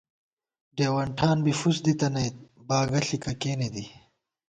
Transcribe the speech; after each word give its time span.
ڈېوَن 0.75 1.07
ٹھان 1.17 1.37
بی 1.45 1.53
فُوس 1.59 1.77
دِی 1.85 1.93
تَنَئیت، 1.99 2.35
باگہ 2.67 2.99
ݪِکہ 3.05 3.33
کېنےدی 3.41 3.85